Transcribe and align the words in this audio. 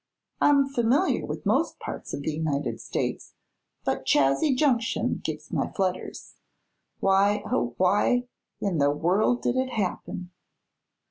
I'm 0.41 0.67
familiar 0.67 1.23
with 1.27 1.45
most 1.45 1.77
parts 1.77 2.11
of 2.11 2.23
the 2.23 2.31
United 2.31 2.81
States, 2.81 3.35
but 3.85 4.03
Chazy 4.03 4.55
Junction 4.57 5.21
gets 5.23 5.51
my 5.51 5.71
flutters. 5.71 6.37
Why, 6.99 7.43
oh, 7.45 7.75
why 7.77 8.27
in 8.59 8.79
the 8.79 8.89
world 8.89 9.43
did 9.43 9.55
it 9.55 9.69
happen?" 9.73 10.31